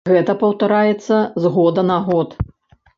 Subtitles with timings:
[0.09, 2.29] Гэта паўтараецца з года на год.